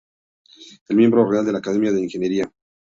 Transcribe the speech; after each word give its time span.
Es 0.89 0.95
miembro 0.97 1.21
de 1.25 1.31
la 1.31 1.41
Real 1.43 1.55
Academia 1.57 1.91
de 1.91 2.01
Ingeniería. 2.01 2.51